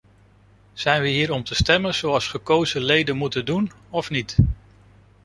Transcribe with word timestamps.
Zijn 0.73 1.01
we 1.01 1.07
hier 1.07 1.31
om 1.31 1.43
te 1.43 1.55
stemmen 1.55 1.93
zoals 1.93 2.27
gekozen 2.27 2.81
leden 2.83 3.17
moeten 3.17 3.45
doen, 3.45 3.71
of 3.89 4.09
niet? 4.09 4.37